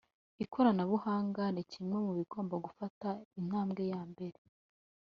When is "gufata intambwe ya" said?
2.65-4.01